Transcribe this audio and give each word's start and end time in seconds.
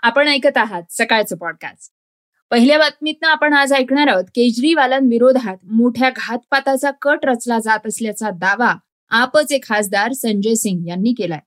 आपण 0.00 0.28
ऐकत 0.28 0.56
आहात 0.56 0.82
सकाळचं 0.90 1.36
पॉडकास्ट 1.36 1.92
पहिल्या 2.50 2.78
बातमीतनं 2.78 3.28
आपण 3.28 3.52
आज 3.52 3.72
ऐकणार 3.72 4.08
आहोत 4.08 4.24
केजरीवालांविरोधात 4.24 5.56
मोठ्या 5.64 6.10
घातपाताचा 6.16 6.90
कट 7.02 7.18
रचला 7.22 7.58
जात 7.58 7.86
असल्याचा 7.86 8.30
दावा 8.30 8.74
आपचे 9.08 9.58
खासदार 9.62 10.12
संजय 10.12 10.54
सिंग 10.54 10.86
यांनी 10.86 11.12
केलाय. 11.12 11.38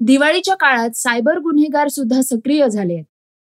दिवाळीच्या 0.00 0.54
काळात 0.54 0.90
सायबर 0.90 1.38
गुन्हेगार 1.38 1.88
सुद्धा 1.88 2.20
सक्रिय 2.22 2.68
झाले 2.68 2.92
आहेत. 2.92 3.04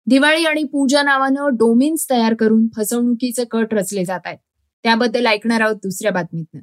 दिवाळी 0.06 0.45
आणि 0.45 0.64
पूजा 0.64 1.02
नावानं 1.02 1.47
डोमिन्स 1.53 2.09
तयार 2.09 2.34
करून 2.34 2.68
फसवणुकीचे 2.75 3.45
कट 3.45 3.73
रचले 3.73 4.06
जात 4.06 4.20
आहेत. 4.25 4.38
त्याबद्दल 4.84 5.25
ऐकणार 5.25 5.62
आहोत 5.62 5.75
दुसऱ्या 5.75 6.12
बातमीतनं. 6.12 6.62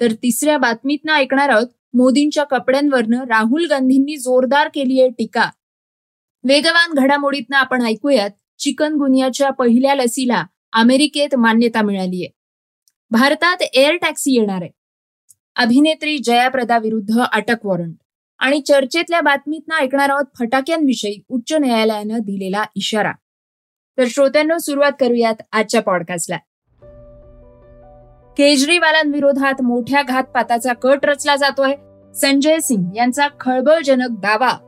तर 0.00 0.12
तिसऱ्या 0.12 0.58
बातमीतनं 0.58 1.12
ऐकणार 1.12 1.48
आहोत 1.48 1.66
मोदींच्या 1.94 2.44
कपड्यांवरनं 2.44 3.24
राहुल 3.24 3.66
गांधींनी 3.70 4.16
जोरदार 4.16 4.68
केली 4.74 5.00
आहे 5.00 5.10
टीका. 5.10 5.50
वेगवान 6.48 6.92
घडामोडीतनं 6.94 7.56
आपण 7.56 7.82
ऐकूयात. 7.82 8.30
चिकन 8.58 8.94
गुनियाच्या 8.94 9.50
पहिल्या 9.50 9.94
लसीला 9.94 10.44
अमेरिकेत 10.72 11.34
मान्यता 11.34 11.82
मिळाली 11.82 12.24
आहे 12.24 12.30
भारतात 13.10 13.62
एअर 13.62 13.96
टॅक्सी 13.96 14.30
येणार. 14.32 14.62
आहे 14.62 14.70
अभिनेत्री 15.56 16.18
जयाप्रदा 16.18 16.78
विरुद्ध 16.78 17.20
अटक 17.32 17.66
वॉरंट. 17.66 17.94
आणि 18.38 18.60
चर्चेतल्या 18.60 19.20
बातमीतनं 19.20 19.74
ऐकणार 19.74 20.10
आहोत 20.10 20.24
फटाक्यांविषयी 20.38 21.22
उच्च 21.28 21.52
न्यायालयानं 21.52 22.18
दिलेला 22.18 22.64
इशारा. 22.76 23.12
तर 23.98 24.04
श्रोत्यांना 24.08 24.58
सुरुवात 24.58 24.92
करूयात 25.00 25.34
आजच्या 25.52 25.82
पॉडकास्टला 25.82 26.36
केजरीवालांविरोधात 28.38 29.62
मोठ्या 29.62 30.02
घातपाताचा 30.02 30.72
कट 30.72 31.06
रचला 31.06 31.36
जातोय. 31.36 31.74
संजय 32.14 32.58
सिंग 32.58 32.96
यांचा 32.96 33.28
खळबळजनक 33.40 34.08
दावा 34.10 34.67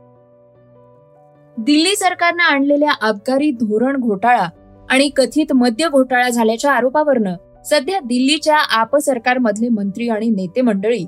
दिल्ली 1.57 1.95
सरकारनं 1.95 2.43
आणलेल्या 2.43 2.91
अबकारी 3.01 3.51
धोरण 3.51 3.97
घोटाळा 3.97 4.47
आणि 4.89 5.09
कथित 5.09 5.53
मद्य 5.53 5.89
घोटाळा 5.89 6.29
झाल्याच्या 6.29 6.71
आरोपावरनं 6.71 7.35
सध्या 7.65 7.99
दिल्लीच्या 7.99 8.57
आप 8.57 8.95
सरकारमधले 8.97 9.69
मंत्री 9.69 10.09
आणि 10.09 10.29
नेते 10.29 10.61
मंडळी 10.61 11.05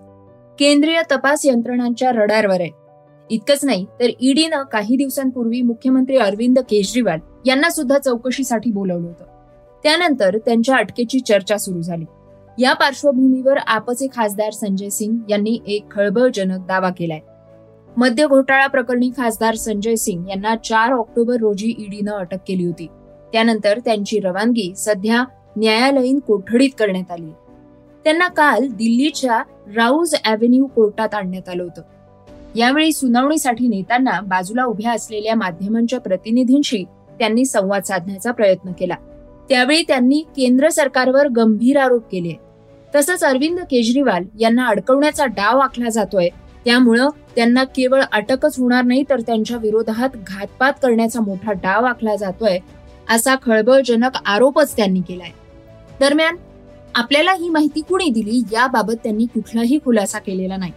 केंद्रीय 0.60 1.02
तपास 1.12 1.46
यंत्रणांच्या 1.46 2.12
रडारवर 2.12 2.62
आहे 2.62 2.70
इतकंच 3.30 3.66
नाही 3.66 3.86
तर 4.00 4.10
ईडीनं 4.22 4.64
काही 4.64 4.96
दिवसांपूर्वी 4.96 5.62
मुख्यमंत्री 5.62 6.18
अरविंद 6.18 6.60
केजरीवाल 6.60 7.20
यांना 7.46 7.70
सुद्धा 7.70 7.98
चौकशीसाठी 7.98 8.72
बोलवलं 8.72 9.08
होतं. 9.08 9.26
त्यानंतर 9.84 10.38
त्यांच्या 10.38 10.76
अटकेची 10.76 11.20
चर्चा 11.20 11.58
सुरू 11.58 11.82
झाली. 11.82 12.06
या 12.60 12.74
पार्श्वभूमीवर 12.74 13.58
आपचे 13.68 14.08
खासदार 14.08 14.52
संजय 14.52 14.90
सिंग 14.90 15.18
यांनी 15.30 15.60
एक 15.68 15.92
खळबळजनक 15.92 16.66
दावा 16.68 16.90
केलाय. 16.90 17.20
मद्य 17.98 18.28
घोटाळा 18.28 18.68
प्रकरणी 18.68 19.10
खासदार 19.18 19.56
संजय 19.56 19.96
सिंग 19.96 20.30
यांना 20.30 20.56
चार 20.56 20.92
ऑक्टोबर 20.92 21.36
रोजी 21.36 21.76
ईडीनं 21.80 22.12
अटक 22.12 22.38
केली 22.48 22.66
होती. 22.66 22.88
त्यानंतर 23.34 23.80
त्यांची 23.80 24.20
रवानगी 24.20 24.74
सध्या 24.78 25.24
न्यायालयीन 25.58 26.20
कोठडीत 26.20 26.70
करण्यात 26.80 27.12
आली. 27.12 27.32
त्यांना 28.04 28.28
काल 28.28 28.68
दिल्लीच्या 28.68 29.44
राऊज 29.76 30.16
अॅव्हेन्यू 30.26 30.66
कोर्टात 30.66 31.14
आणण्यात 31.14 31.50
आलं 31.50 31.64
होतं. 31.64 31.82
यावेळी 32.56 32.92
सुनावणीसाठी 32.92 33.68
नेताना 33.68 34.22
बाजूला 34.22 34.66
उभ्या 34.66 34.92
असलेल्या 34.92 35.36
माध्यमांच्या 35.36 36.00
प्रतिनिधींशी 36.00 36.84
त्यांनी 37.20 37.46
संवाद 37.46 37.84
साधण्याचा 37.84 38.32
प्रयत्न 38.32 38.72
केला. 38.72 38.96
त्यावेळी 39.50 39.84
त्यांनी 39.88 40.24
केंद्र 40.36 40.70
सरकारवर 40.70 41.28
गंभीर 41.28 41.78
आरोप 41.78 42.04
केले. 42.12 42.34
तसंच 42.96 43.24
अरविंद 43.24 43.60
केजरीवाल 43.60 44.24
यांना 44.40 44.68
अडकवण्याचा 44.68 45.26
डाव 45.26 45.60
आखला 45.60 45.90
जातोय. 45.90 46.30
त्यामुळं 46.66 47.10
त्यांना 47.36 47.64
केवळ 47.64 48.02
अटकच 48.12 48.60
होणार 48.60 48.84
नाही 48.84 49.04
तर 49.10 49.22
त्यांच्या 49.22 49.58
विरोधात 49.58 50.18
घातपात 50.28 50.74
करण्याचा 50.82 51.22
मोठा 51.22 51.52
डाव 51.54 51.86
आखला 51.86 52.16
जातोय 52.16 52.58
असा 53.10 53.36
खळबळजनक 53.44 54.18
आरोपच 54.26 54.76
त्यांनी 54.76 55.02
केलाय. 55.02 55.32
दरम्यान 56.00 56.36
आपल्याला 56.96 57.34
ही 57.34 57.50
माहिती 57.50 57.82
कुणी 57.82 58.10
दिली 58.10 58.42
याबाबत 58.52 58.96
त्यांनी 59.04 59.26
कुठलाही 59.26 59.80
खुलासा 59.86 60.20
केलेला 60.20 60.58
नाही. 60.58 60.72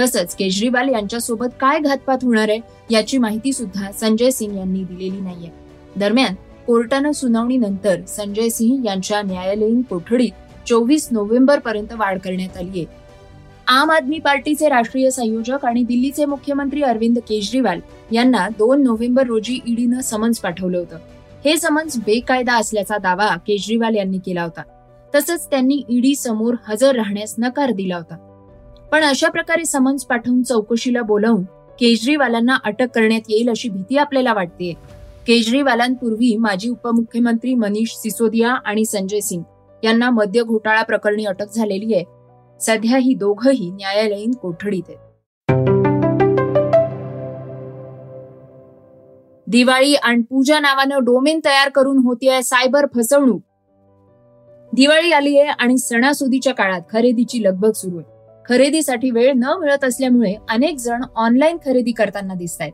तसंच 0.00 0.34
केजरीवाल 0.34 0.88
यांच्यासोबत 0.88 1.48
काय 1.60 1.78
घातपात 1.78 2.18
होणार 2.22 2.48
आहे 2.48 2.58
याची 2.90 3.18
माहिती 3.18 3.52
सुद्धा 3.52 3.90
संजय 3.92 4.30
सिंग 4.30 4.56
यांनी 4.56 4.82
दिलेली 4.84 5.20
नाहीये. 5.20 5.50
दरम्यान 5.96 6.34
कोर्टानं 6.66 7.12
सुनावणीनंतर 7.12 8.00
संजय 8.08 8.48
सिंह 8.48 8.84
यांच्या 8.84 9.22
न्यायालयीन 9.22 9.80
कोठडीत 9.82 10.66
चोवीस 10.68 11.08
नोव्हेंबर 11.10 11.58
पर्यंत 11.58 11.92
वाढ 11.92 12.18
करण्यात 12.18 12.56
आली 12.56 12.68
आहे 12.68 13.03
आम 13.68 13.90
आदमी 13.90 14.18
पार्टीचे 14.18 14.68
राष्ट्रीय 14.68 15.10
संयोजक 15.10 15.64
आणि 15.64 15.82
दिल्लीचे 15.84 16.24
मुख्यमंत्री 16.24 16.82
अरविंद 16.82 17.18
केजरीवाल 17.18 17.80
यांना 18.12 18.48
दोन 18.48 18.82
नोव्हेंबर 18.82 19.26
रोजी 19.26 19.60
ईडीनं 19.66 20.00
समन्स 20.00 20.38
पाठवलं 20.38 20.78
होतं. 20.78 20.96
हे 21.44 21.56
समन्स 21.56 21.96
बेकायदा 21.96 22.54
असल्याचा 22.54 22.98
दावा 22.98 23.36
केजरीवाल 23.46 23.96
यांनी 23.96 24.18
केला 24.18 24.42
होता. 24.42 24.62
तसंच 25.14 25.46
त्यांनी 25.50 25.82
ईडी 25.88 26.14
समोर 26.14 26.54
हजर 26.68 26.94
राहण्यास 26.94 27.34
नकार 27.38 27.70
दिला 27.70 27.96
होता. 27.96 28.16
पण 28.92 29.04
अशा 29.04 29.28
प्रकारे 29.28 29.64
समन्स 29.64 30.04
पाठवून 30.04 30.42
चौकशीला 30.42 31.02
बोलावून 31.02 31.42
केजरीवालांना 31.80 32.56
अटक 32.64 32.90
करण्यात 32.94 33.30
येईल 33.30 33.48
अशी 33.50 33.68
भीती 33.68 33.96
आपल्याला 33.96 34.32
वाटते 34.32 34.72
केजरीवालांपूर्वी 35.26 36.36
माजी 36.36 36.68
उपमुख्यमंत्री 36.68 37.54
मनीष 37.54 37.92
सिसोदिया 37.92 38.50
आणि 38.50 38.84
संजय 38.84 39.20
सिंग 39.20 39.42
यांना 39.84 40.10
मद्य 40.10 40.42
घोटाळा 40.42 40.82
प्रकरणी 40.82 41.24
अटक 41.24 41.52
झालेली 41.54 41.94
आहे. 41.94 42.04
सध्या 42.60 42.98
ही 42.98 43.14
दोघही 43.14 43.70
न्यायालयीन 43.70 44.32
कोठडीत 44.32 44.82
आहेत. 44.88 44.98
दिवाळी 49.46 49.94
आणि 49.94 50.22
पूजा 50.22 50.58
नावानं 50.58 51.04
डोमेन 51.04 51.40
तयार 51.44 51.68
करून 51.68 51.98
होतीये 51.98 52.42
सायबर 52.42 52.86
फसवणूक. 52.94 53.40
दिवाळी 54.72 55.12
आली 55.12 55.38
आहे 55.38 55.48
आणि 55.48 55.78
सणासुदीच्या 55.78 56.54
काळात 56.54 56.80
खरेदीची 56.92 57.42
लगबग 57.42 57.72
सुरू 57.72 57.98
आहे. 57.98 58.12
खरेदीसाठी 58.48 59.10
वेळ 59.10 59.32
न 59.32 59.52
मिळत 59.60 59.84
असल्यामुळे 59.84 60.34
अनेक 60.50 60.76
जण 60.76 61.02
ऑनलाईन 61.16 61.56
खरेदी 61.64 61.92
करताना 61.92 62.34
दिसत 62.34 62.60
आहेत 62.60 62.72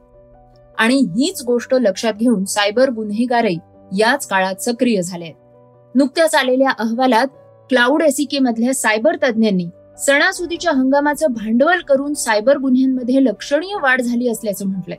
आणि 0.78 0.96
हीच 1.16 1.42
गोष्ट 1.46 1.74
लक्षात 1.74 2.12
घेऊन 2.12 2.44
सायबर 2.44 2.90
गुन्हेगारही 2.90 3.58
याच 3.98 4.26
काळात 4.26 4.62
सक्रिय 4.62 5.02
झाले 5.02 5.24
आहेत 5.24 5.96
नुकत्याच 5.96 6.34
आलेल्या 6.34 6.70
अहवालात 6.70 7.26
क्लाउड 7.70 8.02
एसीके 8.02 8.38
मधल्या 8.38 8.74
सायबर 8.74 9.16
तज्ज्ञांनी 9.22 9.68
सणासुदीच्या 10.00 10.72
हंगामाचं 10.72 11.26
भांडवल 11.30 11.80
करून 11.80 12.14
सायबर 12.14 12.58
गुन्ह्यांमध्ये 12.58 13.24
लक्षणीय 13.24 13.74
वाढ 13.82 14.00
झाली 14.00 14.28
असल्याचं 14.28 14.66
म्हटलंय. 14.66 14.96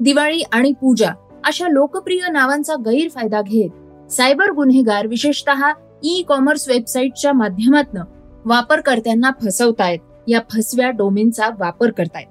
दिवाळी 0.00 0.42
आणि 0.52 0.72
पूजा 0.72 1.10
अशा 1.44 1.68
लोकप्रिय 1.68 2.28
नावांचा 2.30 2.74
गैरफायदा 2.74 3.40
घेत 3.42 4.12
सायबर 4.12 4.50
गुन्हेगार 4.50 5.06
विशेषतः 5.06 5.72
ई 6.02 6.22
कॉमर्स 6.22 6.68
वेबसाईटच्या 6.68 7.32
माध्यमातून 7.32 8.02
वापरकर्त्यांना 8.44 9.30
फसवतायत 9.44 9.98
या 10.28 10.40
फसव्या 10.52 10.90
डोमेनचा 10.90 11.48
वापर 11.58 11.90
करतायत. 11.90 12.26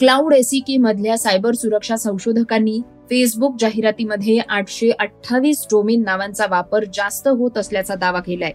क्लाउड 0.00 0.32
एसीके 0.32 0.76
मधल्या 0.76 1.18
सायबर 1.18 1.54
सुरक्षा 1.54 1.96
संशोधकांनी 1.96 2.80
फेसबुक 3.10 3.56
जाहिरातीमध्ये 3.58 4.38
आठशे 4.38 4.90
अठ्ठावीस 4.90 5.64
डोमेन 5.64 6.02
नावांचा 6.02 6.46
वापर 6.50 6.84
जास्त 6.94 7.28
होत 7.28 7.58
असल्याचा 7.58 7.94
दावा 7.94 8.20
केलाय. 8.20 8.52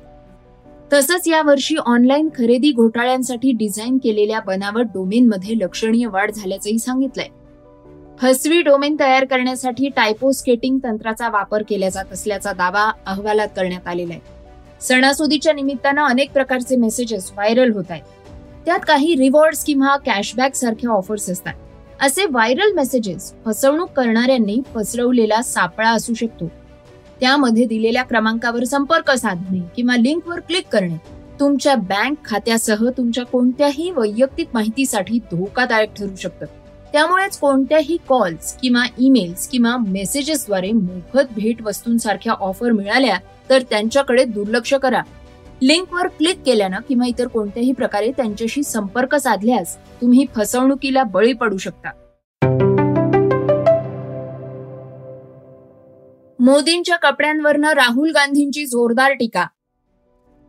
तसंच 0.93 1.27
यावर्षी 1.27 1.75
ऑनलाईन 1.75 2.29
खरेदी 2.37 2.71
घोटाळ्यांसाठी 2.71 3.51
डिझाईन 3.51 3.97
केलेल्या 3.97 4.39
बनावट 4.39 4.85
डोमेनमध्ये 4.85 5.57
लक्षणीय 5.57 6.07
वाढ 6.07 6.31
झाल्याचंही 6.31 6.79
सांगितलंय. 6.79 7.27
फसवी 8.19 8.61
डोमेन 8.61 8.95
तयार 8.99 9.25
करण्यासाठी 9.25 9.89
टायपो 9.89 10.31
स्केटिंग 10.31 10.79
तंत्राचा 10.83 11.29
वापर 11.29 11.63
केला 11.69 11.89
जात 11.89 12.05
असल्याचा 12.11 12.51
दावा 12.51 12.91
अहवालात 13.05 13.47
करण्यात 13.55 13.87
आलेला 13.87 14.13
आहे. 14.13 14.21
सणासुदीच्या 14.81 15.53
निमित्तानं 15.53 16.03
अनेक 16.03 16.31
प्रकारचे 16.31 16.75
मेसेजेस 16.75 17.31
व्हायरल 17.31 17.71
होत 17.71 17.83
आहेत. 17.89 18.03
त्यात 18.65 18.79
काही 18.87 19.15
रिवॉर्ड्स 19.15 19.63
किंवा 19.63 19.97
कॅशबॅक 19.97 20.55
सारख्या 20.55 20.91
ऑफर्स 20.91 21.29
असतात. 21.29 21.53
असे 22.01 22.25
व्हायरल 22.25 22.73
मेसेजेस 22.73 23.33
फसवणूक 23.45 23.89
करणाऱ्यांनी 23.89 24.59
पसरवलेला 24.75 25.41
सापळा 25.41 25.89
असू 25.89 26.13
शकतो. 26.13 26.51
त्यामध्ये 27.21 27.65
दिलेल्या 27.65 28.03
क्रमांकावर 28.03 28.63
संपर्क 28.63 29.11
साधणे 29.11 29.59
किंवा 29.75 29.95
लिंकवर 29.97 30.39
क्लिक 30.39 30.67
करणे. 30.67 30.95
तुमच्या 31.39 31.75
बँक 31.75 32.25
खात्यासह 32.25 32.89
तुमच्या 32.97 33.25
कोणत्याही 33.25 33.91
वैयक्तिक 33.91 34.47
माहितीसाठी 34.53 35.19
धोकादायक 35.19 35.93
ठरू 35.93 36.15
शकतं. 36.15 36.45
त्यामुळेच 36.93 37.37
कोणत्याही 37.37 37.97
कॉल्स 38.09 38.57
किंवा 38.57 38.83
ईमेल्स 38.99 39.47
किंवा 39.47 39.75
मेसेजेसद्वारे 39.77 40.71
मोफत 40.71 41.33
भेट 41.35 41.61
वस्तूंसारख्या 41.61 42.33
ऑफर 42.33 42.71
मिळाल्या 42.71 43.17
तर 43.49 43.61
त्यांच्याकडे 43.61 44.23
दुर्लक्ष 44.23 44.73
करा. 44.73 45.01
लिंकवर 45.61 46.07
क्लिक 46.07 46.41
केल्यानं 46.45 46.77
किंवा 46.89 47.07
इतर 47.07 47.27
कोणत्याही 47.27 47.71
प्रकारे 47.71 48.11
त्यांच्याशी 48.11 48.63
संपर्क 48.63 49.15
साधल्यास 49.15 49.77
तुम्ही 50.01 50.25
फसवणुकीला 50.35 51.03
बळी 51.03 51.33
पडू 51.33 51.57
शकता. 51.57 51.89
मोदींच्या 56.43 56.95
कपड्यांवरनं 56.95 57.71
राहुल 57.71 58.11
गांधींची 58.11 58.65
जोरदार 58.65 59.11
टीका. 59.11 59.47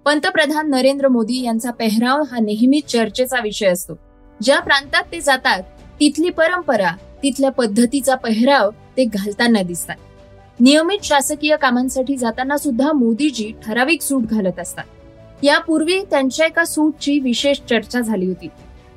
पंतप्रधान 0.04 0.70
नरेंद्र 0.70 1.08
मोदी 1.08 1.42
यांचा 1.42 1.70
पेहराव 1.70 2.22
हा 2.22 2.38
नेहमीच 2.40 2.84
चर्चेचा 2.84 3.40
विषय 3.40 3.66
असतो. 3.66 3.98
ज्या 4.42 4.60
प्रांतात 4.60 5.02
ते 5.12 5.20
जातात 5.20 5.62
तिथली 6.00 6.30
परंपरा 6.30 6.90
तिथल्या 7.22 7.50
पद्धतीचा 7.50 8.14
पेहराव 8.14 8.70
ते 8.70 9.04
घालताना 9.04 9.62
दिसतात. 9.62 9.96
नियमित 10.60 11.04
शासकीय 11.04 11.56
कामांसाठी 11.56 12.16
जाताना 12.16 12.56
सुद्धा 12.56 12.92
मोदीजी 12.92 13.52
ठराविक 13.66 14.02
सूट 14.02 14.22
घालत 14.22 14.58
असतात. 14.58 14.84
यापूर्वी 15.42 16.00
त्यांच्या 16.10 16.46
एका 16.46 16.64
सूटची 16.64 17.18
विशेष 17.18 17.58
चर्चा 17.70 18.00
झाली 18.00 18.26
होती. 18.26 18.48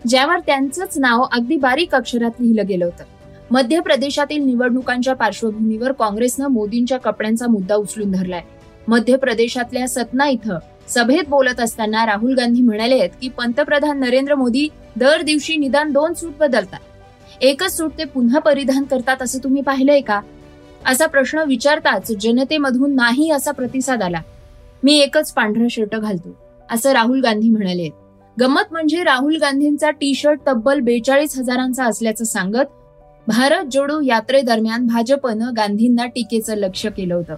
ज्यावर 0.08 0.40
त्यांचंच 0.40 0.98
नाव 0.98 1.22
अगदी 1.32 1.56
बारीक 1.56 1.96
अक्षरात 1.96 2.32
लिहिलं 2.40 2.68
गेलं 2.68 2.86
होतं. 2.86 3.04
मध्य 3.52 3.80
प्रदेशातील 3.80 4.44
निवडणुकांच्या 4.44 5.14
पार्श्वभूमीवर 5.16 5.92
काँग्रेसनं 5.92 6.48
मोदींच्या 6.48 6.98
कपड्यांचा 6.98 7.48
मुद्दा 7.48 7.76
उचलून 7.76 8.12
धरलाय. 8.12 8.42
मध्य 8.88 9.16
प्रदेशातल्या 9.16 9.88
सतना 9.88 10.28
इथं 10.28 10.58
सभेत 10.90 11.30
बोलत 11.30 11.60
असताना 11.60 12.06
राहुल 12.06 12.34
गांधी 12.36 12.62
म्हणाले 12.62 13.00
आहेत 13.00 13.10
की 13.22 13.30
पंतप्रधान 13.30 14.00
नरेंद्र 14.00 14.36
मोदी 14.36 14.68
दर 14.96 15.22
दिवशी 15.22 15.56
निदान 15.56 15.92
दोन 15.92 16.14
सूट 16.14 16.34
बदलतात. 16.40 16.80
एकच 17.42 17.78
सूट 17.78 17.92
ते 17.98 18.04
पुन्हा 18.04 18.40
परिधान 18.40 18.84
करतात 18.84 19.22
असं 19.22 19.40
तुम्ही 19.44 19.62
पाहिलंय 19.62 20.02
का? 20.02 20.20
असा 20.86 21.06
प्रश्न 21.06 21.44
विचारताच 21.48 22.12
जनतेमधून 22.22 22.96
नाही 22.96 23.30
असा 23.32 23.52
प्रतिसाद 23.52 24.02
आला. 24.02 24.22
मी 24.84 24.98
एकच 25.00 25.32
पांढरा 25.34 25.68
शर्ट 25.72 25.96
घालतो 25.96 26.36
असं 26.70 26.92
राहुल 26.92 27.22
गांधी 27.22 27.50
म्हणाले 27.50 27.90
गंमत 28.38 28.72
म्हणजे 28.72 29.04
राहुल 29.04 29.38
गांधींचा 29.42 29.90
टी 29.92 30.14
शर्ट 30.14 30.40
तब्बल 30.48 30.80
बेचाळीस 30.80 31.38
हजारांचा 31.38 31.86
असल्याचं 31.86 32.24
सांगत 32.24 32.75
भारत 33.28 33.66
जोडो 33.72 34.02
यात्रेदरम्यान 34.02 34.88
भाजपनं 34.88 35.52
गांधींना 35.58 36.06
टीकेचं 36.06 36.56
लक्ष 36.56 36.86
केलं 36.86 37.16
होतं. 37.16 37.36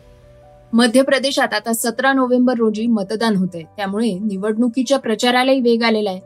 मध्य 0.74 1.02
प्रदेशात 1.02 1.54
आता 1.54 1.74
सतरा 1.74 2.14
नोव्हेंबर 2.14 2.54
रोजी 2.58 2.88
मतदान 2.88 3.36
होतंय. 3.36 3.62
त्यामुळे 3.62 4.12
निवडणुकीच्या 4.14 5.00
प्रचारालाही 5.00 5.62
वेग 5.62 5.84
आलेला 5.84 6.10
आहे. 6.10 6.20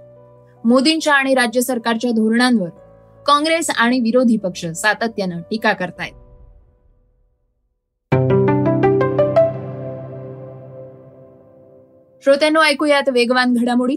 मोदींच्या 0.66 1.14
आणि 1.14 1.34
राज्य 1.34 1.62
सरकारच्या 1.62 2.12
धोरणांवर 2.12 2.70
काँग्रेस 3.28 3.70
आणि 3.70 4.00
विरोधी 4.00 4.38
पक्ष 4.38 4.66
सातत्यानं 4.66 5.42
टीका 5.42 5.74
करतायत. 5.74 6.14
श्रोत्यांनो 12.24 12.62
ऐकूयात 12.62 13.10
वेगवान 13.10 13.54
घडामोडी. 13.54 13.96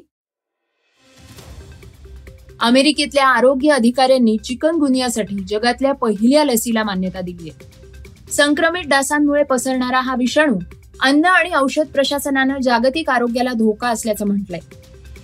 अमेरिकेतल्या 2.60 3.26
आरोग्य 3.26 3.70
अधिकाऱ्यांनी 3.70 4.36
चिकनगुनियासाठी 4.44 5.36
जगातल्या 5.48 5.92
पहिल्या 5.92 6.44
लसीला 6.44 6.82
मान्यता 6.82 7.20
दिली 7.20 7.50
आहे 7.50 8.32
संक्रमित 8.32 8.84
डासांमुळे 8.86 9.42
पसरणारा 9.42 10.00
हा 10.00 10.14
विषाणू 10.14 10.58
अन्न 11.00 11.24
आणि 11.24 11.50
औषध 11.56 11.86
प्रशासनानं 11.86 12.58
जागतिक 12.62 13.10
आरोग्याला 13.10 13.52
धोका 13.52 13.88
असल्याचं 13.88 14.26
म्हटलंय. 14.26 14.60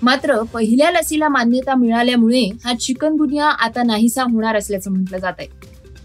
मात्र 0.03 0.43
पहिल्या 0.43 0.91
लसीला 0.91 1.29
मान्यता 1.29 1.75
मिळाल्यामुळे 1.75 2.43
हा 2.65 2.75
चिकनगुनिया 2.75 3.47
आता 3.47 3.83
नाहीसा 3.83 4.23
होणार 4.23 4.57
असल्याचं 4.57 4.91
म्हटलं 4.91 5.19
जात 5.19 5.33
आहे 5.39 5.49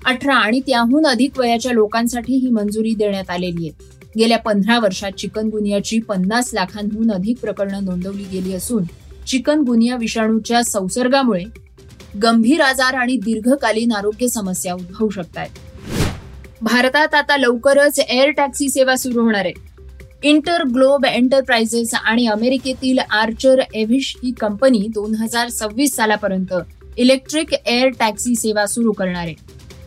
अठरा 0.05 0.35
आणि 0.35 0.59
त्याहून 0.59 1.05
अधिक 1.07 1.39
वयाच्या 1.39 1.71
लोकांसाठी 1.71 2.35
ही 2.35 2.49
मंजुरी 2.49 2.93
देण्यात 2.97 3.29
आलेली 3.29 3.67
आहे. 3.67 3.93
गेल्या 4.17 4.37
पंधरा 4.37 4.79
वर्षात 4.79 5.11
चिकनगुनियाची 5.11 5.99
पन्नास 5.99 6.53
लाखांहून 6.53 7.11
अधिक 7.11 7.39
प्रकरणं 7.39 7.85
नोंदवली 7.85 8.23
गेली 8.31 8.53
असून 8.53 8.83
चिकनगुनिया 9.27 9.95
विषाणूच्या 9.95 10.63
संसर्गामुळे 10.63 11.43
गंभीर 12.23 12.61
आजार 12.61 12.93
आणि 12.93 13.15
दीर्घकालीन 13.17 13.91
आरोग्य 13.91 14.27
समस्या 14.27 14.73
उद्भवू 14.73 15.09
शकतात. 15.09 15.47
भारतात 16.61 17.15
आता 17.15 17.37
लवकरच 17.37 17.99
एअर 17.99 18.29
टॅक्सी 18.29 18.69
सेवा 18.69 18.95
सुरू 18.95 19.21
होणार 19.21 19.45
आहे. 19.45 19.53
इंटर 20.23 20.63
ग्लोब 20.63 21.05
एंटरप्राइजेस 21.05 21.93
आणि 21.93 22.27
अमेरिकेतील 22.27 22.99
आर्चर 22.99 23.61
एव्हिश 23.73 24.15
ही 24.23 24.31
कंपनी 24.31 24.87
दोन 24.93 25.15
हजार 25.15 25.49
सव्वीस 25.49 25.95
सालापर्यंत 25.95 26.53
इलेक्ट्रिक 26.97 27.53
एअर 27.53 27.89
टॅक्सी 27.99 28.35
सेवा 28.35 28.65
सुरू 28.65 28.91
करणार 28.91 29.25
आहे. 29.25 29.35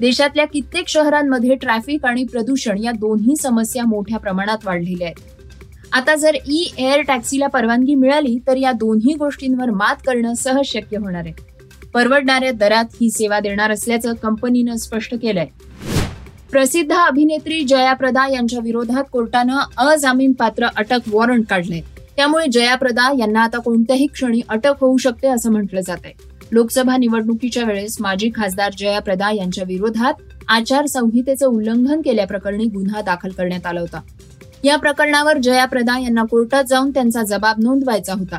देशातल्या 0.00 0.44
कित्येक 0.44 0.88
शहरांमध्ये 0.88 1.54
ट्रॅफिक 1.54 2.04
आणि 2.04 2.24
प्रदूषण 2.24 2.78
या 2.78 2.92
दोन्ही 2.92 3.36
समस्या 3.36 3.84
मोठ्या 3.84 4.18
प्रमाणात 4.18 4.58
वाढलेल्या 4.64 5.08
आहेत. 5.08 5.37
आता 5.92 6.14
जर 6.14 6.36
ई 6.46 6.64
एअर 6.78 7.00
टॅक्सीला 7.00 7.46
परवानगी 7.46 7.94
मिळाली 7.94 8.38
तर 8.46 8.56
या 8.56 8.72
दोन्ही 8.72 9.14
गोष्टींवर 9.14 9.70
मात 9.70 9.96
करणं 10.06 10.34
सहज 10.34 10.66
शक्य 10.66 10.96
होणार 10.96 11.24
आहे. 11.24 11.32
परवडणाऱ्या 11.94 12.50
दरात 12.52 12.84
ही 13.00 13.10
सेवा 13.10 13.38
देणार 13.40 13.70
असल्याचं 13.70 14.14
कंपनीनं 14.14 14.76
स्पष्ट 14.76 15.14
केलंय. 15.14 15.46
प्रसिद्ध 16.50 16.92
अभिनेत्री 16.92 17.62
जयाप्रदा 17.62 18.26
यांच्या 18.32 18.58
विरोधात 18.60 19.04
कोर्टानं 19.12 19.58
अजामीन 19.76 20.32
पात्र 20.32 20.66
अटक 20.76 21.08
वॉरंट 21.08 21.46
काढलंय. 21.50 21.80
त्यामुळे 22.16 22.46
जयाप्रदा 22.52 23.10
यांना 23.18 23.42
आता 23.42 23.58
कोणत्याही 23.58 24.06
क्षणी 24.06 24.40
अटक 24.48 24.80
होऊ 24.80 24.96
शकते 24.96 25.28
असं 25.28 25.52
म्हटलं 25.52 25.80
जात 25.80 26.04
आहे 26.04 26.14
लोकसभा 26.52 26.96
निवडणुकीच्या 26.96 27.64
वेळेस 27.64 27.96
माजी 28.00 28.30
खासदार 28.34 28.72
जयाप्रदा 28.78 29.30
यांच्या 29.30 29.64
विरोधात 29.66 30.22
आचारसंहितेचं 30.48 31.46
उल्लंघन 31.46 32.00
केल्याप्रकरणी 32.00 32.64
गुन्हा 32.64 33.00
दाखल 33.00 33.30
करण्यात 33.30 33.66
आला 33.66 33.80
होता. 33.80 34.00
या 34.64 34.76
प्रकरणावर 34.76 35.38
जयाप्रदा 35.38 35.98
यांना 35.98 36.24
कोर्टात 36.24 36.64
जाऊन 36.64 36.90
त्यांचा 36.90 37.22
जबाब 37.22 37.56
नोंदवायचा 37.58 38.12
होता. 38.12 38.36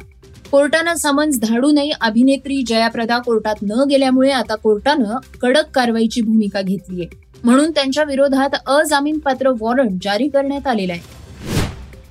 कोर्टानं 0.51 0.93
समन्स 0.93 1.39
धाडूनही 1.39 1.91
अभिनेत्री 2.01 2.63
जयाप्रदा 2.67 3.17
कोर्टात 3.17 3.55
न 3.63 3.83
गेल्यामुळे 3.89 4.31
आता 4.31 4.55
कोर्टानं 4.55 5.17
कडक 5.41 5.69
कारवाईची 5.71 6.21
भूमिका 6.21 6.61
घेतलीय. 6.61 7.05
म्हणून 7.43 7.71
त्यांच्या 7.71 8.03
विरोधात 8.03 8.49
अजामीन 8.65 9.19
पात्र 9.19 9.51
वॉरंट 9.59 9.91
जारी 10.03 10.27
करण्यात 10.27 10.67
आलेला 10.67 10.93
आहे. 10.93 11.01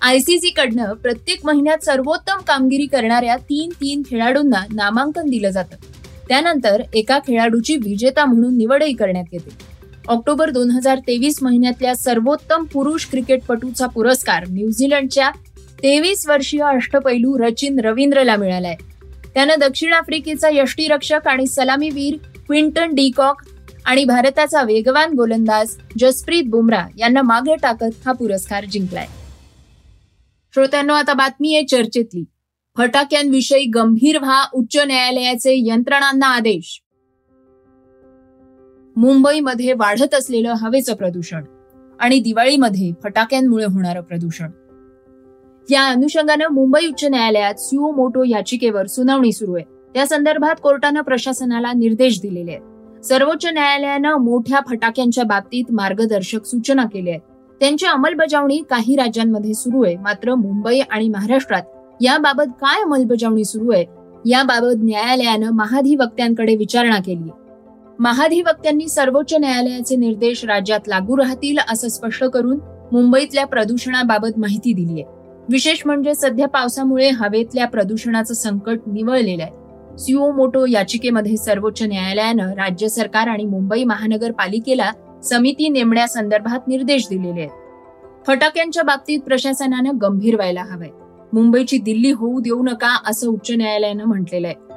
आयसीसी 0.03 0.51
कडनं 0.51 0.93
प्रत्येक 0.93 1.41
महिन्यात 1.45 1.85
सर्वोत्तम 1.85 2.41
कामगिरी 2.47 2.87
करणाऱ्या 2.87 3.37
तीन 3.37 3.71
तीन 3.71 4.03
खेळाडूंना 4.11 4.67
नामांकन 4.75 5.23
दिलं 5.23 5.51
जातं. 5.51 5.77
त्यानंतर 6.29 6.83
एका 6.95 7.19
खेळाडूची 7.19 7.77
विजेता 7.77 8.25
म्हणून 8.25 8.59
निवडही 8.59 8.93
करण्यात 8.93 9.25
येते. 9.33 9.68
ऑक्टोबर 10.09 10.51
दोन 10.51 10.71
हजार 10.71 10.99
तेवीस 10.99 11.43
महिन्यातल्या 11.43 11.97
सर्वोत्तम 11.97 12.65
पुरुष 12.65 13.07
क्रिकेटपटूचा 13.07 13.87
पुरस्कार 13.87 14.45
न्यूझीलंडच्या 14.49 15.31
तेवीस 15.83 16.29
वर्षीय 16.29 16.61
अष्टपैलू 16.63 17.39
रचिन 17.39 17.81
रवींद्रला 17.81 18.37
मिळालाय. 18.37 18.77
त्यानं 19.35 19.55
दक्षिण 19.61 19.93
आफ्रिकेचा 19.93 20.49
यष्टीरक्षक 20.53 21.29
आणि 21.29 21.47
सलामीवीर 21.47 22.17
क्विंटन 22.47 22.95
डीकॉक 22.95 23.43
आणि 23.85 24.05
भारताचा 24.05 24.63
वेगवान 24.63 25.13
गोलंदाज 25.13 25.77
जसप्रीत 25.99 26.45
बुमरा 26.47 26.87
यांना 26.99 27.23
मागे 27.23 27.55
टाकत 27.55 28.07
हा 28.07 28.13
पुरस्कार 28.13 28.65
जिंकलाय. 28.65 29.07
श्रोत्यांनो 30.55 30.95
आता 30.95 31.13
बातमी 31.13 31.55
आहे 31.55 31.65
चर्चेतली. 31.65 32.25
फटाक्यांविषयी 32.77 33.65
गंभीर 33.65 34.19
व्हा 34.19 34.45
उच्च 34.53 34.77
न्यायालयाचे 34.77 35.55
यंत्रणांना 35.69 36.27
आदेश. 36.27 36.83
मुंबईमध्ये 38.99 39.73
वाढत 39.73 40.15
असलेलं 40.15 40.55
हवेचं 40.57 40.95
प्रदूषण 40.95 41.45
आणि 42.01 42.21
दिवाळीमध्ये 42.21 42.93
फटाक्यांमुळे 43.03 43.65
होणारं 43.65 44.01
प्रदूषण. 44.01 44.49
या 45.71 45.83
अनुषंगानं 45.85 46.49
मुंबई 46.49 46.87
उच्च 46.87 47.05
न्यायालयात 47.05 47.55
सुओ 47.55 47.93
मोटो 47.93 48.25
याचिकेवर 48.25 48.87
सुनावणी 48.87 49.33
सुरू 49.33 49.55
आहे. 49.55 49.65
त्या 49.95 50.07
संदर्भात 50.07 50.55
कोर्टानं 50.63 51.01
प्रशासनाला 51.01 51.73
निर्देश 51.73 52.21
दिलेले 52.21 52.53
आहेत. 52.53 53.05
सर्वोच्च 53.05 53.47
न्यायालयानं 53.47 54.17
मोठ्या 54.17 54.61
फटाक्यांच्या 54.71 55.25
बाबतीत 55.25 55.65
मार्गदर्शक 55.71 56.45
सूचना 56.45 56.85
केल्या 56.85 57.15
आहेत. 57.15 57.55
त्यांची 57.61 57.87
अंमलबजावणी 57.87 58.63
काही 58.71 58.97
राज्यांमध्ये 58.97 59.55
सुरू 59.55 59.85
आहे. 59.85 59.97
मात्र 59.97 60.35
मुंबई 60.35 60.81
आणि 60.81 61.09
महाराष्ट्रात 61.09 61.63
याबाबत 62.01 62.51
काय 62.61 62.83
अंमलबजावणी 62.83 63.45
सुरू 63.45 63.73
आहे 63.73 63.85
याबाबत 64.27 64.75
न्यायालयानं 64.77 65.51
महाधिवक्त्यांकडे 65.51 66.57
विचारणा 66.57 66.99
केली 66.99 67.31
महाधिवक्त्यांनी 67.99 68.89
सर्वोच्च 68.89 69.35
न्यायालयाचे 69.35 69.97
निर्देश 69.97 70.45
राज्यात 70.45 70.89
लागू 70.89 71.17
राहतील 71.17 71.57
असं 71.73 71.89
स्पष्ट 71.89 72.25
करून 72.25 72.59
मुंबईतल्या 72.93 73.47
प्रदूषणाबाबत 73.47 74.39
माहिती 74.39 74.73
दिली 74.73 75.01
आहे 75.01 75.05
विशेष 75.53 75.83
म्हणजे 75.87 76.15
सध्या 76.15 76.49
पावसामुळे 76.49 77.09
हवेतल्या 77.09 77.67
प्रदूषणाचं 77.67 78.35
संकट 78.35 78.79
निवळलेलं 78.87 79.43
आहे. 79.43 79.99
सिओ 79.99 80.31
मोटो 80.33 80.67
याचिकेमध्ये 80.67 81.37
सर्वोच्च 81.37 81.83
न्यायालयानं 81.83 82.51
राज्य 82.51 82.89
सरकार 82.89 83.29
आणि 83.29 83.45
मुंबई 83.45 83.85
महानगरपालिकेला 83.85 84.91
समिती 85.25 85.69
नेमण्यासंदर्भात 85.69 86.69
निर्देश 86.69 87.07
दिलेले 87.11 87.41
आहेत. 87.41 87.51
फटाक्यांच्या 88.27 88.83
बाबतीत 88.83 89.21
प्रशासनानं 89.21 89.91
गंभीर 90.03 90.37
व्हायला 90.37 90.63
हवंय. 90.63 90.89
मुंबईची 91.33 91.79
दिल्ली 91.79 92.11
होऊ 92.11 92.41
देऊ 92.41 92.63
नका 92.63 92.99
असं 93.07 93.29
उच्च 93.29 93.51
न्यायालयानं 93.51 94.05
म्हटलेलं 94.05 94.47
आहे. 94.47 94.68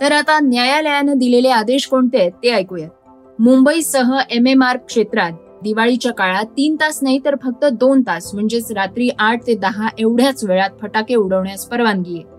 तर 0.00 0.12
आता 0.12 0.38
न्यायालयानं 0.40 1.18
दिलेले 1.18 1.48
आदेश 1.48 1.86
कोणते 1.86 2.18
आहेत 2.18 2.32
ते 2.42 2.50
ऐकूयात. 2.50 2.90
मुंबईसह 3.38 4.18
एम 4.30 4.46
एम 4.46 4.62
आर 4.62 4.76
क्षेत्रात 4.76 5.32
दिवाळीच्या 5.62 6.12
काळात 6.12 6.46
तीन 6.46 6.76
तास 6.76 6.98
नाही 7.02 7.18
तर 7.24 7.34
फक्त 7.42 7.64
दोन 7.72 8.02
तास 8.02 8.30
म्हणजेच 8.34 8.70
रात्री 8.72 9.08
आठ 9.18 9.46
ते 9.46 9.54
दहा 9.54 9.88
एवढ्याच 9.98 10.44
वेळात 10.44 10.70
फटाके 10.80 11.14
उडवण्यास 11.14 11.66
परवानगी 11.66 12.16
आहे. 12.16 12.32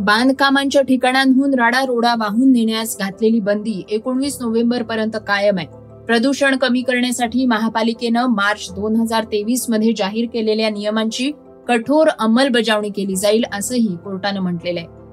बांधकामांच्या 0.00 0.82
ठिकाणांहून 0.82 1.54
राडा 1.54 1.84
रोडा 1.86 2.14
वाहून 2.18 2.52
नेण्यास 2.52 2.96
घातलेली 2.98 3.40
बंदी 3.40 3.82
एकोणवीस 3.90 4.38
नोव्हेंबर 4.40 4.82
पर्यंत 4.82 5.16
कायम 5.26 5.58
आहे. 5.58 5.66
प्रदूषण 6.06 6.56
कमी 6.56 6.82
करण्यासाठी 6.82 7.46
महापालिकेनं 7.46 8.26
मार्च 8.26 8.72
दोन 8.72 8.96
हजार 8.96 9.24
तेवीसमध्ये 9.24 9.92
जाहीर 9.92 10.26
केलेल्या 10.32 10.70
नियमांची 10.70 11.30
कठोर 11.68 12.08
अंमलबजावणी 12.18 12.90
केली 12.90 13.16
जाईल 13.16 13.44
असंही 13.52 13.96
कोर्टानं 14.04 14.40
म्हटलेलं 14.40 14.80
आहे. 14.80 15.03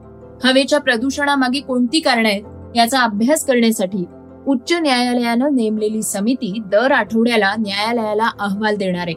हवेच्या 0.43 0.79
प्रदूषणामागे 0.79 1.59
कोणती 1.59 1.99
कारण 1.99 2.25
आहेत 2.25 2.43
याचा 2.75 2.99
अभ्यास 2.99 3.45
करण्यासाठी 3.45 4.05
उच्च 4.47 4.73
न्यायालयानं 4.73 5.55
नेमलेली 5.55 6.01
समिती 6.01 6.61
दर 6.71 6.91
आठवड्याला 6.91 7.53
न्यायालयाला 7.59 8.29
अहवाल 8.39 8.75
देणार 8.75 9.07
आहे. 9.07 9.15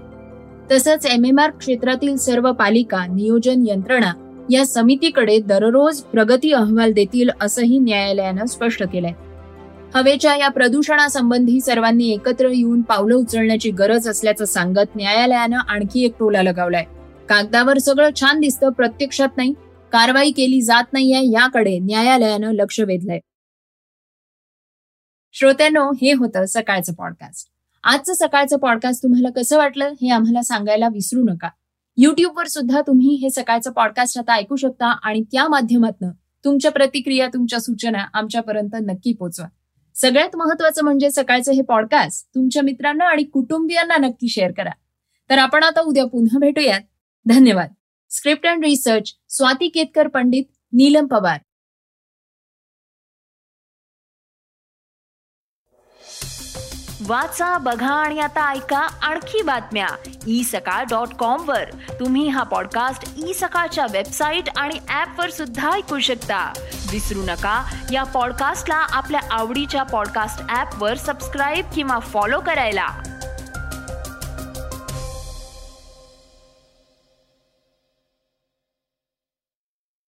तसंच 0.71 1.07
एम 1.07 1.25
एम 1.25 1.38
आर 1.38 1.50
क्षेत्रातील 1.50 2.16
सर्व 2.16 2.52
पालिका 2.52 3.07
नियोजन 3.07 3.64
यंत्रणा 3.69 4.12
या 4.50 4.66
समितीकडे 4.66 5.38
दररोज 5.38 6.00
प्रगती 6.00 6.52
अहवाल 6.52 6.93
देतील 6.93 7.28
असंही 7.40 7.78
न्यायालयानं 7.78 8.45
स्पष्ट 8.45 8.83
केलंय. 8.83 9.12
हवेच्या 9.95 10.37
या 10.37 10.49
प्रदूषणासंबंधी 10.49 11.61
सर्वांनी 11.61 12.09
एकत्र 12.09 12.49
येऊन 12.49 12.83
पावलं 12.83 13.14
उचलण्याची 13.14 13.71
गरज 13.71 14.09
असल्याचं 14.09 14.45
सांगत 14.45 14.97
न्यायालयानं 14.97 15.59
आणखी 15.69 16.04
एक 16.04 16.14
टोला 16.21 16.43
लगावलाय. 16.43 16.85
कागदावर 17.28 17.78
सगळं 17.78 18.09
छान 18.21 18.40
दिसतं 18.40 18.69
प्रत्यक्षात 18.69 19.28
नाही. 19.37 19.54
कारवाई 19.94 20.30
केली 20.30 20.62
जात 20.62 20.84
नाहीये 20.92 21.20
याकडे 21.26 21.78
न्यायालयानं 21.78 22.52
लक्ष 22.52 22.80
वेधलंय. 22.80 23.18
श्रोत्यानो 25.32 25.92
हे 25.92 26.12
होतं 26.12 26.44
सकाळचं 26.48 26.92
पॉडकास्ट 26.94 27.48
आजचं 27.84 28.12
सकाळचं 28.14 28.56
पॉडकास्ट 28.56 29.02
तुम्हाला 29.02 29.28
कसं 29.30 29.56
वाटलं 29.56 29.92
हे 30.02 30.10
आम्हाला 30.10 30.42
सांगायला 30.42 30.88
विसरू 30.88 31.22
नका. 31.22 31.48
युट्यूबवर 31.96 32.46
सुद्धा 32.46 32.80
तुम्ही 32.80 33.14
हे 33.14 33.30
सकाळचं 33.30 33.72
पॉडकास्ट 33.72 34.18
आता 34.18 34.34
ऐकू 34.34 34.56
शकता 34.56 34.86
आणि 34.86 35.22
त्या 35.22 35.48
माध्यमातून 35.48 36.10
तुमच्या 36.44 36.70
प्रतिक्रिया 36.70 37.26
तुमच्या 37.26 37.60
सूचना 37.60 38.06
आमच्यापर्यंत 38.14 38.76
नक्की 38.80 39.12
पोचवा. 39.12 39.46
सगळ्यात 39.94 40.36
महत्वाचं 40.36 40.82
म्हणजे 40.82 41.10
सकाळचं 41.10 41.52
हे 41.52 41.62
पॉडकास्ट 41.62 42.34
तुमच्या 42.34 42.62
मित्रांना 42.62 43.04
आणि 43.04 43.22
कुटुंबियांना 43.22 43.96
नक्की 43.96 44.28
शेअर 44.28 44.52
करा. 44.52 44.70
तर 45.30 45.38
आपण 45.38 45.62
आता 45.62 45.80
उद्या 45.80 46.04
पुन्हा 46.04 46.38
भेटूयात. 46.38 46.80
धन्यवाद. 47.26 47.72
Script 48.14 48.47
and 48.47 48.64
research 48.64 49.12
Swati 49.28 49.68
Ketkar 49.68 50.09
Pandit 50.09 50.44
Neelam 50.73 51.06
Pawar 51.06 51.40
वाचा 57.06 57.59
बघा 57.59 57.92
आणि 57.94 58.21
आता 58.21 58.52
ऐका 58.52 58.78
आणखी 58.78 59.42
बातम्या. 59.42 59.88
ई 60.26 60.42
सकाळ 60.42 60.85
डॉट 60.85 61.14
कॉम 61.14 61.49
वर. 61.49 61.71
तुम्ही 62.00 62.28
हा 62.28 62.42
पॉडकास्ट 62.42 63.14
ई 63.26 63.33
सकाळच्या 63.33 63.87
वेबसाईट 63.92 64.44
आणि 64.56 64.78
ऍप 64.88 65.21
वर 65.21 65.30
सुद्धा 65.30 65.73
ऐकू 65.73 65.99
शकता. 65.99 66.52
विसरू 66.92 67.23
नका 67.23 67.87
या 67.92 68.04
पॉडकास्टला 68.04 68.75
आपल्या 68.75 69.21
आवडीच्या 69.30 69.83
पॉडकास्ट 69.83 70.56
ऍप 70.56 70.83
वर 70.83 70.94
सबस्क्राईब 70.97 71.66
किंवा 71.75 71.99
फॉलो 71.99 72.40
करायला. 72.40 72.88